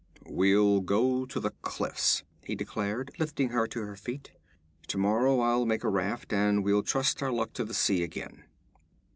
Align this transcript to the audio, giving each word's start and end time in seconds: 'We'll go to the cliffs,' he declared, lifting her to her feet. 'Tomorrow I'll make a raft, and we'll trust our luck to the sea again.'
'We'll 0.25 0.79
go 0.81 1.27
to 1.27 1.39
the 1.39 1.51
cliffs,' 1.61 2.23
he 2.43 2.55
declared, 2.55 3.11
lifting 3.19 3.49
her 3.49 3.67
to 3.67 3.81
her 3.81 3.95
feet. 3.95 4.31
'Tomorrow 4.87 5.39
I'll 5.41 5.65
make 5.67 5.83
a 5.83 5.89
raft, 5.89 6.33
and 6.33 6.63
we'll 6.63 6.81
trust 6.81 7.21
our 7.21 7.31
luck 7.31 7.53
to 7.53 7.63
the 7.63 7.75
sea 7.75 8.01
again.' 8.01 8.43